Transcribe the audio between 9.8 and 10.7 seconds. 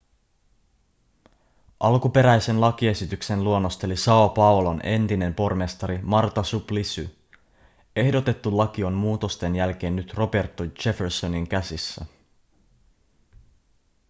nyt roberto